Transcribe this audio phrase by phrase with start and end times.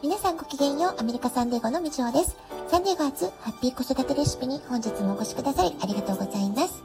[0.00, 2.36] 皆さんごきげんよう、アメリカサンデーゴのみちおです。
[2.70, 6.84] サンデーゴ初ハッピー子育てレシピに本日もお越しくださりありがとうございます。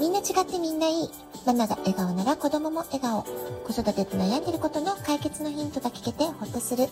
[0.00, 1.10] みんな違ってみんないい。
[1.46, 3.22] ママが笑顔なら子供も笑顔。
[3.22, 6.88] 子育てと悩んでることの解決のヒントが聞けてほっとする。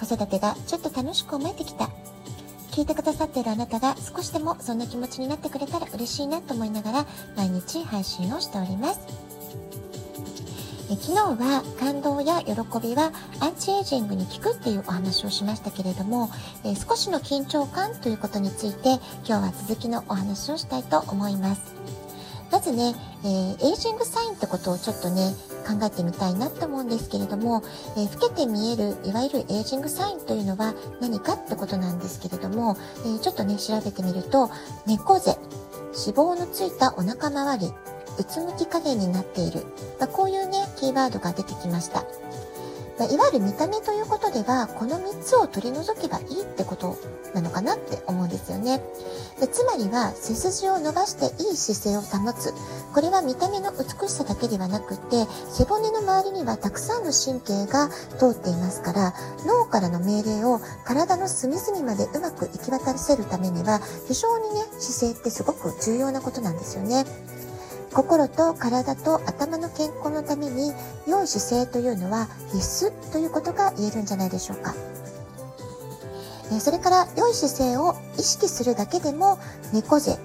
[0.00, 1.88] 子育てがちょっと楽しく思えてきた。
[2.72, 7.06] 聞いてくださっているあなたが少しでもそんな気持ちになってくれたら嬉しいなと思いながら
[7.36, 9.31] 毎日配信をしております。
[10.92, 12.52] え昨日は感動や喜
[12.86, 16.28] びはアンチエイジングに効くっていうお話をしましたけれども、
[16.64, 21.74] え少しの緊張感ということについて今日は続きのお話をしたいと思います。
[22.50, 25.34] まずね、えー、エイジングサインってことをちょっとね、
[25.66, 27.62] 考えてみたいなと思うんですけれども、
[27.96, 34.50] えー、老けて見える、いわゆるエイジングサインというのは何かってことなんですけれども、えー、ちょっとね、調べてみると、
[34.84, 37.72] 猫背、脂肪のついたお腹周り、
[38.18, 39.64] うつむき加減になっている。
[39.98, 42.04] まあ、こう、ーワードが出てきました。
[42.98, 46.98] まあ、いわゆる見た目ということでは、この3つを取り除けばいいってこと
[47.34, 48.82] なのかなって思うんですよね。
[49.40, 52.52] でつまりは、背筋を伸ばしていい姿勢を保つ。
[52.94, 59.14] これは見た目の美しさだけではなくて、背骨の周りにはたくさんの神経が通っていますから、
[59.46, 67.06] 脳からの命令を体の隅々までうまく行き渡らせるためには、非常にね、姿勢ってすごく重要なことなんですよね。
[67.92, 70.72] 心と体と頭の健康のために
[71.06, 74.74] 良い姿勢というのは必須ということが言えるんじゃないでしょうか。
[76.60, 79.38] それから良い姿勢を意識するだけでも
[79.72, 80.16] 猫背、う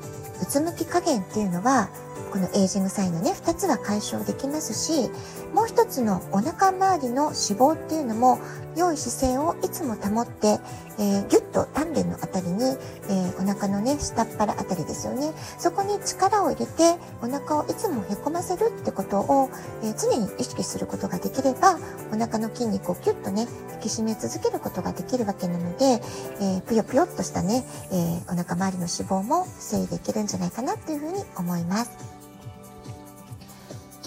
[0.48, 1.90] つむき加減っていうのは
[2.32, 5.10] このエイジングサインのね、2つは解消できますし、
[5.54, 8.40] もう1つのお腹周りの脂肪っていうのも、
[8.76, 10.60] 良い姿勢をいつも保って、
[11.00, 15.34] えー、ギュッと丹田のあたりに、えー、お腹のね、下っ腹あたりですよね。
[15.58, 19.50] そこに力を入れて、お腹をいつもへこませるってことを、
[19.84, 21.80] えー、常に意識することができれば、
[22.14, 26.02] お腹の筋肉をキュッとね、引き締め続けることができるわけなので、
[26.42, 32.07] えぷよぷよっとしたね、えお腹周りの脂肪も防いでいけるんじゃないかなっていうふうに思います。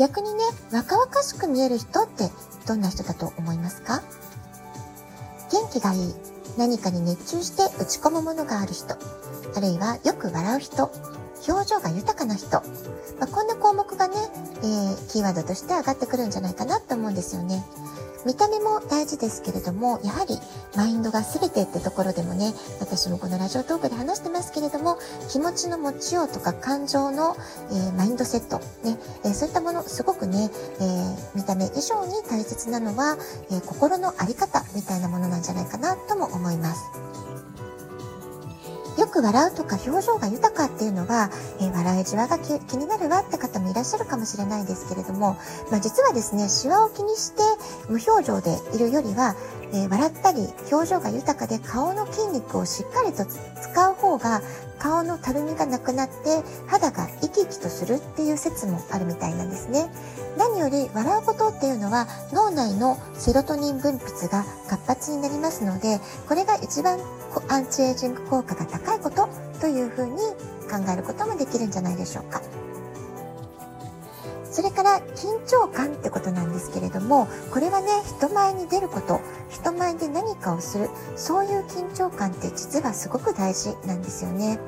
[0.00, 0.40] 逆にね、
[0.72, 2.30] 若々しく見える人って
[2.66, 4.00] どんな人だと思いますか？
[5.52, 6.14] 元気がいい、
[6.56, 10.90] 何かに熱中して打ち込むものがある人、あるいはよく笑う人、
[11.46, 12.62] 表情が豊かな人、
[13.18, 14.14] まあ、こんな項目がね、
[14.62, 17.62] えー、キーワードとして上がってくるんじゃないかなと思うんですよね。
[18.26, 20.38] 見た目も大事ですけれども、やはり
[20.76, 24.98] マインドが全てってところでもね、私もこのラジオトークで話してますけれども、
[25.28, 27.36] 気持ちの持ちようとか感情の、
[27.70, 33.16] えー、マインドセット、ね、えー、そういったもの、すごくね、えー、見た目以上に大切なのは、
[33.50, 37.09] え心の在り方みたいなものなんじゃないかなとも思います。
[39.00, 45.38] よく笑うとか表情が豊かっていうのは、えー、笑いじわが気になるわって方もいらっしゃるかもしれないですけれども、
[45.70, 47.42] まあ、実はですね、シワを気にして
[47.88, 49.36] 無表情でいるよりは、
[49.72, 54.42] えー、笑ったり表情が豊かで顔の筋肉をしっかりと使う方が
[54.78, 59.88] 顔のたるみがなくなって肌が生き生きとするっていう説もあるみたいなんですね。
[60.36, 66.98] 何より笑うことっていうのは脳内のセロトニン分泌が活発になりますのでこれが一番
[67.48, 69.28] アンチエイジング効果が高いこと
[69.60, 70.16] というふうに
[70.70, 72.40] 考えることもできるんじゃないでしょうか。
[74.50, 84.58] それから緊張感ってことなんですけれども、これはね、人前に出ること、人前で何かをする、そういう緊張感って実はすごく大事なんですよね。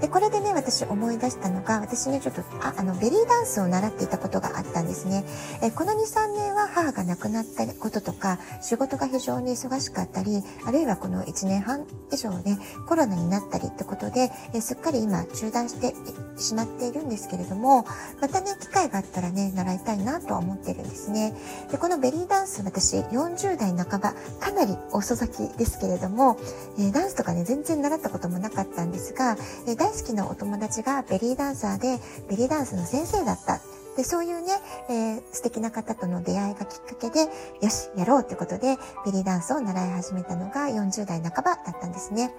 [0.00, 5.24] で、これでね、私思い出したのが、私ね、ちょっと、ああの、ベリーダンスを習っていたことがあったんですね。
[5.62, 15.94] えこの2、3年は母が亡くなったこととか、仕事が非常に忙しかったり、あるいはこの1年半以上ね、コロナになったりってことで、えすっかり今中断して
[16.36, 17.86] しまっているんですけれども、
[18.20, 21.34] またね、機会があったらね、習いたいなとは思ってるんですね。
[21.70, 26.36] で、このベリーダンス、私40代半ば、かなり遅咲きですけれども、
[26.78, 31.98] えダンスとかね、全然習ったこともなかったんですが、え大好きなお友達がベリーダンサーで、
[32.30, 33.60] ベリーダンスの先生だった。
[33.98, 34.52] で、そういうね、
[34.88, 37.28] えー、素敵な方との出会いがきっかけで、
[37.60, 42.34] よし、やろうってことで、ベリーダンスを習い始めたのが40代半ばだったんですね。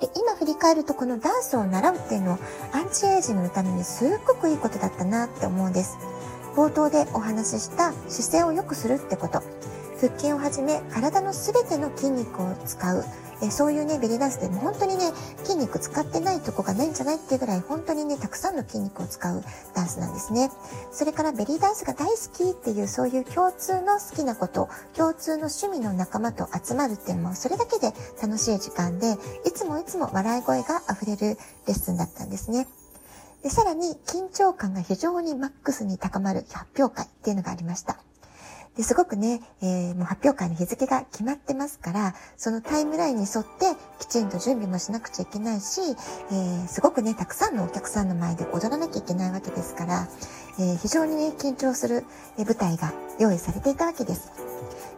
[0.00, 2.38] で、今振り返るとこのダンスを習うっていうのは
[2.72, 5.98] アンチエイジングのためにすっごくいいことだったなって思うんです。
[6.54, 9.42] 冒頭でお話しした姿勢を良くするってこと。
[10.00, 13.04] 腹筋をはじめ体の全ての筋肉を使う。
[13.42, 15.12] えそういうね、ベリーダンスでも本当にね、
[15.42, 19.42] 筋肉使ってないとこがないんじゃないっていうぐらい本当にね、たくさんの筋肉を使う
[19.74, 20.50] ダンスなんですね。
[20.92, 27.92] それからベリーダンスが大好きっていうそういう共通の好きなこと、共通の趣味の仲間と集まるっていうのもそれだけで
[28.22, 31.36] 楽しい時間で、いつもいつも笑い声が溢れる
[31.66, 32.68] レッスンだったんですね。
[33.42, 37.98] で、さらに緊張感が非常にマックスに高まる発表会っていうのがありました。
[38.76, 45.80] ですごくね、えー、もう発表会の日付が決まってますから、そのタイムラインに沿ってきちんと準備もしなくちゃいけないし、
[46.30, 50.08] えー、すごくね、たくさんのお客さんの前で踊らなきゃいけないわけですから、
[50.58, 52.04] えー、非常にね、緊張する
[52.38, 54.32] 舞台が用意されていたわけです。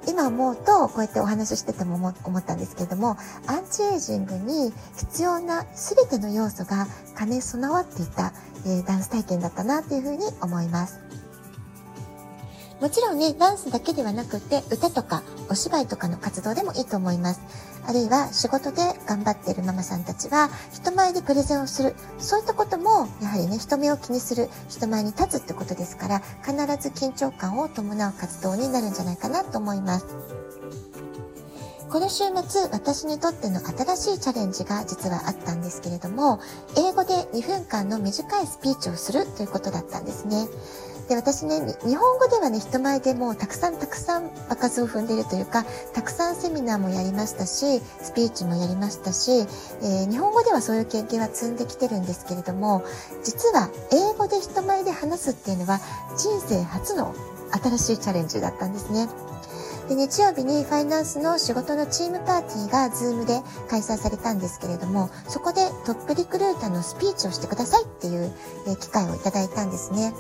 [0.07, 3.17] 今思うと、こうやってお話ししてても思ったんですけれども、
[3.47, 6.87] アンチエイジングに必要な全ての要素が
[7.19, 8.33] 兼ね備わっていた、
[8.67, 11.01] え、ダンス体験だったなというふうに思います。
[12.85, 17.41] もちろんね、ダンスだけではなくて、歌とかお芝居とかの活動でもいいと思います。
[17.87, 21.95] あるいは仕事で頑張っているママさんたちは、人前でプレゼンをする。
[22.19, 30.05] そういったことも、やはりね、人目を気にする、人前に立つってことですから、必ず緊張感を伴う活動になるんじゃないかなと思います。
[31.91, 36.41] この週末、私にとっての新しいチャレンジが実はあったんですけれども、
[36.77, 40.49] 英語で2分間の短いスピーチをするということだったんですね。
[41.09, 52.83] で、私ね、日本語ではね、人前でもたくさんたくさん場数を踏んでいるというか、たくさんセミナーもやりましたし、スピーチもやりましたし、えー、日本語ではそういう経験は積んできてるんですけれども、
[53.23, 55.81] 実は英語で人前で話すっていうのは
[56.17, 57.15] 人生初の
[57.53, 59.09] 新しいチャレンジだったんですね。
[59.89, 68.33] で日曜日にファイナンスの仕事のチームパーティーが Zoom で開催されたんですけれども、そこでトップリクルーターのスピーチをしてくださいっていう
[68.81, 70.15] 機会をいただいたんですね。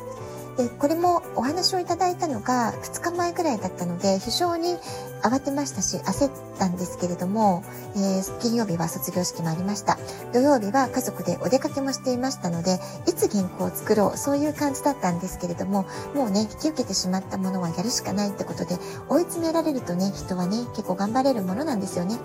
[0.56, 4.76] で、これもお話をいただいたのが2日前ぐらいだったので、非常に
[5.22, 7.64] 慌てましたし、焦ったんですけれども、
[7.96, 9.98] えー、金曜日は卒業式もありました。
[10.32, 12.78] 土曜日は家族でお出かけもしていましたので、
[13.08, 18.78] いつ原稿を作ろう、そういう感じだったんですけれども、もうね、引き受けてしまったものはやるしかないってことで、
[19.08, 22.16] 追い詰められるとね、人はね、結構頑張れるものなんですよね。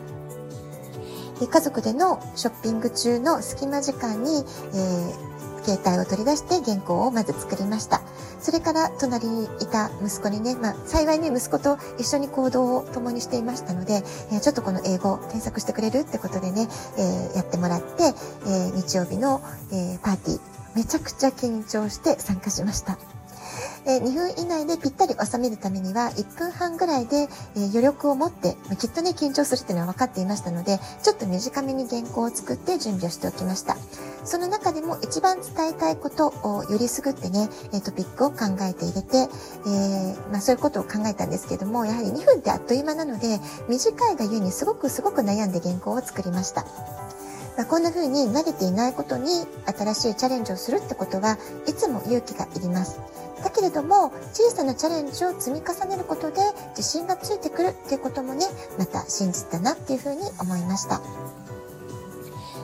[1.40, 4.44] で家族でのショッピング中の隙間時間に、
[4.74, 5.29] えー
[5.63, 8.01] 携帯を取り出して原稿をまず作りました。
[8.39, 16.67] それから隣にいた息子にね、まあ幸いね、息子と一緒に行動を共にしていましたので、えー、ちょっとこの英語を添削してくれるってことでね、
[16.97, 19.41] えー、やってもらって、えー、日曜日の、
[19.71, 20.39] えパーティー、
[20.75, 22.97] めちゃくちゃ緊張して参加しました。
[23.86, 33.78] え2分以内でぴったり収めるためには1分半ぐらいで、え余力を持って、まきっとね緊張するっていうのは分かっていましたのでちょっと短めに原稿を作って準備をしておきました。
[34.24, 37.50] その中でも一番伝えたいことをよりすぐってね
[37.84, 46.66] トピックを考えて入れて、えー、まあ、そういうことを考えたんですけどもやはり2分ってあっという間なので短いがゆえにすごくすごく悩んで原稿を作りました。
[47.59, 49.27] まあ、こんな風に慣れていないことに
[49.65, 53.01] 新しいチャレンジをするってことはいつも勇気がいります。
[53.44, 56.39] だけれども、小さなチャレンジを積み重ねることで
[56.77, 58.45] 自信がついてくるっていうこともね、
[58.77, 61.01] また信じたなっていうふうに思いました。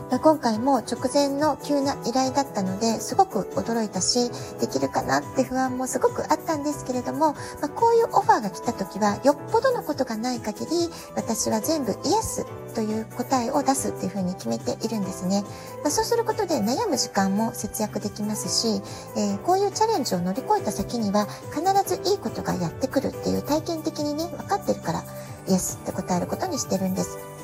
[0.10, 4.30] まあ、今回も直前の急な依頼だったので、すごく驚いたし、
[4.60, 15.44] できるかなって不安もすごくあったんですけれども、まあ、こういうオファーが来た時は、よっぽどのことがない限り、私は全部イエスという答えを出すっていうふうに決めているんですね。
[15.81, 18.81] まあ、そうすることで悩む時間も節約できますし、
[19.18, 25.04] えー、こういうチャレンジを乗り越えた先には、必ずいいことがやってくるっていう体験的にね、分かってるから、
[25.48, 27.35] イエスって答えることにしてるんです。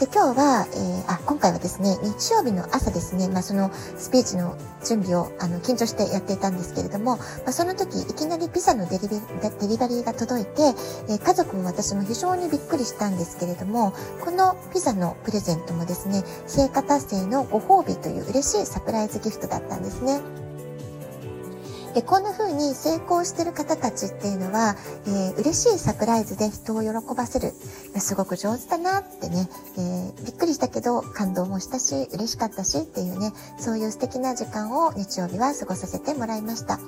[0.00, 9.20] で、今日は、えー、あ、今回はですね、日曜日の朝ですね、まあ、そのスピーチの準備を、あの、緊張してやっていたんですけれども、まあ、その時、いきなりピザのデリデ
[9.68, 10.62] リバリーが届いて、
[11.08, 13.92] えー、家族も私も非常にびっくりしたんですけれども、
[14.24, 20.43] このピザのプレゼントもですね、成果達成のご褒美という嬉しいサプライズギフトだったんですね。
[21.94, 24.74] で、こんな風に成功してる方たちっていうのは、
[25.06, 27.52] えー、嬉しいサプライズで人を喜ばせる。
[28.00, 36.80] すごく上手だなってね、えー、びっくりしたけど感動もしたし、嬉しかったしっていうね、そういう素敵な時間を日曜日は過ごさせてもらいました。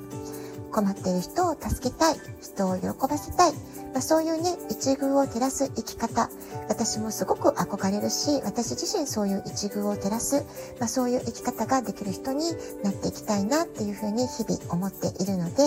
[0.77, 3.53] 困っている人を助けたい、人を喜ばせたい、
[3.95, 6.29] まあ、そういうね、一遇を照らす生き方、
[6.69, 10.45] 私もすごく憧れるし、私自身そういう一遇を照らす、
[10.79, 12.53] まあ、そういう生き方ができる人に
[12.85, 15.63] なっていきたいなっていうふうに日々思っているので、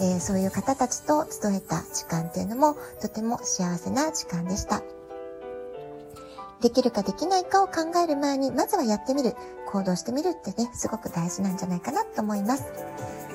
[0.00, 4.80] えー、そういう方たちと集えた時間っていうのもとても幸せな時間でした。
[6.62, 9.34] できるかできないかを考える前に、まずはやってみる、
[9.66, 12.64] 行動してみるってね、すごく大事なんじゃないかなと思います。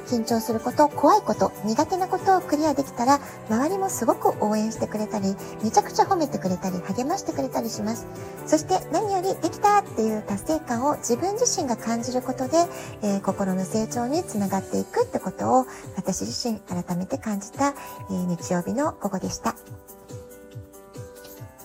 [0.09, 8.07] 緊張すること、怖いこと、苦手なことをクリアできたら、周りもすごく応援してくれたり、めちゃくちゃ褒めてくれたり、励ましてくれたりします。
[8.47, 12.57] そして何よりできたっていう達成感を自分自身が感じることで、
[13.03, 17.75] えー、心の成長につながっていくってことを私自身改めて感じた、
[18.09, 19.55] えー、日曜日の午後でした。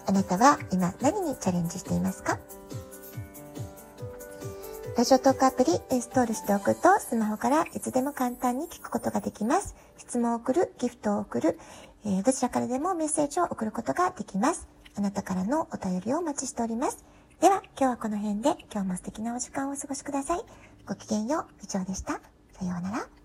[0.06, 2.38] あなたは今何にチャレンジしていますか？
[4.96, 9.74] ラジオトークアプリインストールしておくとスマホからいつでも簡単に聞くことができます。
[9.98, 11.58] 質問を送る、ギフトを送る、
[12.04, 14.68] えー、どちらからでもメッセージを送ることができます。
[14.96, 17.04] あなたからのお便りをお待ちしております。
[17.40, 20.42] では、今日はこの辺で、今日も素敵なお時間をお過ごしください。
[20.86, 22.20] ごきげんよう、以上でした。
[22.52, 23.24] さようなら。